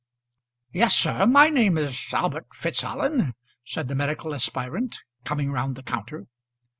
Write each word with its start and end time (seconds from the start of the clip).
"Yes, 0.73 0.95
sir, 0.95 1.27
my 1.27 1.51
name 1.51 1.77
is 1.77 2.11
Albert 2.11 2.47
Fitzallen," 2.55 3.33
said 3.63 3.87
the 3.87 3.93
medical 3.93 4.33
aspirant, 4.33 4.97
coming 5.25 5.51
round 5.51 5.75
the 5.75 5.83
counter. 5.83 6.25